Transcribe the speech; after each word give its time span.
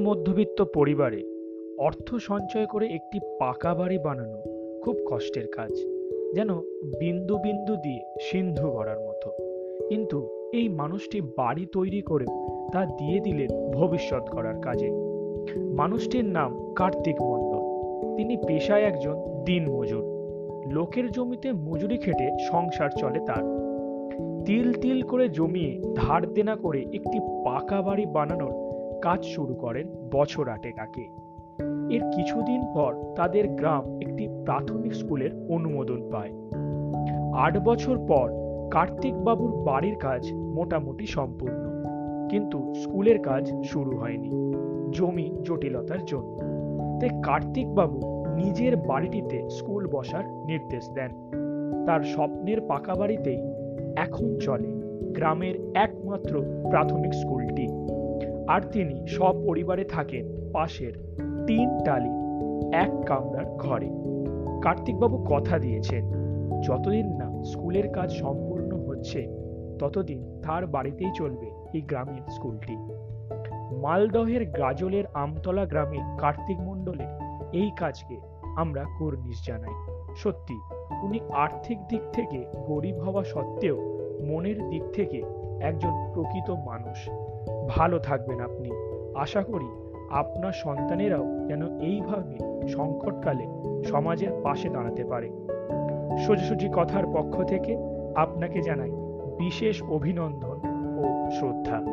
মধ্যবিত্ত 0.00 0.64
পরিবারে 0.74 1.22
অর্থ 1.78 2.14
সঞ্চয় 2.14 2.66
করে 2.66 2.86
একটি 2.86 3.18
পাকা 3.38 3.74
বাড়ি 3.74 3.98
বানানো 3.98 4.42
খুব 4.82 4.96
কষ্টের 5.10 5.46
কাজ। 5.46 5.70
যেন 6.34 6.54
বিন্দু 6.98 7.38
বিন্দু 7.38 7.76
দিয়ে 7.76 8.00
সিন্ধু 8.20 8.70
গড়ার 8.70 9.00
মতো। 9.00 9.30
কিন্তু 9.88 10.50
এই 10.52 10.68
মানুষটি 10.68 11.20
বাড়ি 11.20 11.66
তৈরি 11.72 12.00
করেও 12.00 12.68
তা 12.72 12.84
দিয়ে 12.84 13.20
দিলেন 13.20 13.70
ভবিষ্যৎ 13.70 14.30
গড়ার 14.30 14.60
কাজে। 14.60 14.90
মানুষটির 15.76 16.24
নাম 16.24 16.74
কার্তিক 16.74 17.22
মণ্ডল। 17.22 17.62
তিনি 18.16 18.36
পেশায় 18.36 18.82
একজন 18.82 19.44
দিনমজুর 19.44 20.04
লোকের 20.72 21.10
জমিতে 21.10 21.52
মজুরি 21.52 21.98
খেটে 21.98 22.30
সংসার 22.50 22.90
চলে 22.98 23.20
তার। 23.20 23.62
তিল 24.44 24.72
তিল 24.72 25.02
করে 25.02 25.28
জমিয়ে 25.28 25.80
ধার 25.96 26.32
দেনা 26.32 26.56
করে 26.56 26.80
একটি 26.80 27.18
পাকা 27.18 27.82
বাড়ি 27.82 28.06
বানানোর 28.06 28.71
কাজ 29.02 29.20
শুরু 29.24 29.54
করেন 29.54 29.86
বছর 30.12 30.48
আটেক 30.48 30.76
আগে। 30.78 31.06
এর 31.90 32.02
কিছুদিন 32.14 32.60
পর 32.74 32.92
তাদের 33.16 33.48
গ্রাম 33.48 33.84
একটি 34.00 34.24
প্রাথমিক 34.44 34.92
স্কুলের 34.94 35.32
অনুমোদন 35.48 36.00
পায়। 36.12 36.32
আট 37.34 37.54
বছর 37.58 37.96
পর 38.08 38.26
কার্তিক 38.70 39.14
বাবুর 39.14 39.52
বাড়ির 39.64 39.96
কাজ 39.96 40.22
মোটামুটি 40.34 41.06
সম্পূর্ণ, 41.06 41.62
কিন্তু 42.30 42.58
স্কুলের 42.74 43.18
কাজ 43.18 43.44
শুরু 43.64 43.92
হয়নি, 43.96 44.30
জমি 44.90 45.26
জটিলতার 45.42 46.02
জন্য। 46.04 46.38
তাই 47.00 47.10
কার্তিক 47.22 47.68
বাবু 47.74 47.98
নিজের 48.36 48.76
বাড়িটিতে 48.76 49.38
স্কুল 49.48 49.82
বসার 49.86 50.24
নির্দেশ 50.46 50.84
দেন। 50.90 51.10
তার 51.86 52.00
স্বপ্নের 52.02 52.58
পাকা 52.60 52.94
বাড়িতেই 52.94 53.40
এখন 53.96 54.28
চলে 54.38 54.70
গ্রামের 55.12 55.54
একমাত্র 55.74 56.34
প্রাথমিক 56.70 57.12
স্কুলটি। 57.14 57.66
আর 58.48 58.60
তিনি 58.60 59.06
সপরিবারে 59.06 59.84
থাকেন 59.84 60.52
পাশের 60.52 60.92
তিন 61.46 61.78
টালি, 61.84 62.08
এক 62.76 62.90
কামরার 63.06 63.44
ঘরে। 63.44 63.90
কার্তিকবাবু 64.62 65.26
কথা 65.30 65.58
দিয়েছেন, 65.58 66.12
যতদিন 66.62 67.06
না 67.06 67.42
স্কুলের 67.42 67.92
কাজ 67.92 68.10
সম্পূর্ণ 68.10 68.86
হচ্ছে, 68.88 69.28
ততদিন 69.78 70.40
তার 70.42 70.66
বাড়িতেই 70.66 71.10
চলবে 71.14 71.46
এই 71.74 71.80
গ্রামের 71.80 72.30
স্কুলটি। 72.30 72.76
মালদহের 73.80 74.50
গাজলের 74.50 75.04
আমতলা 75.14 75.66
গ্রামে 75.66 75.98
কার্তিক 76.18 76.60
মণ্ডলের 76.60 77.42
এই 77.52 77.70
কাজকে 77.76 78.20
আমরা 78.56 78.84
কর্নিশ 78.98 79.46
জানাই। 79.46 79.74
সত্যি, 80.16 80.54
উনি 81.02 81.20
আর্থিক 81.32 81.78
দিক 81.88 82.00
থেকে 82.12 82.44
গরিব 82.66 82.96
হওয়া 82.96 83.24
সত্ত্বেও 83.24 84.01
মনের 84.30 84.68
দিক 84.68 84.82
থেকে 84.92 85.22
একজন 85.60 86.10
প্রকৃত 86.14 86.50
মানুষ। 86.50 87.08
ভালো 87.68 87.98
থাকবেন 87.98 88.40
আপনি। 88.40 88.70
আশা 89.14 89.42
করি 89.42 89.66
আপনার 90.10 90.52
সন্তানেরাও 90.52 91.24
যেন 91.48 91.80
এইভাবে 91.80 92.68
সংকটকালে 92.68 93.46
সমাজের 93.84 94.28
পাশে 94.42 94.68
দাঁড়াতে 94.68 95.04
পারে। 95.04 95.30
সোজাসুজি 96.26 96.68
কথার 96.74 97.06
পক্ষ 97.06 97.42
থেকে 97.42 97.76
আপনাকে 98.16 98.62
জানাই 98.62 98.90
বিশেষ 99.38 99.82
অভিনন্দন 99.82 100.60
ও 100.98 101.30
শ্রদ্ধা। 101.30 101.91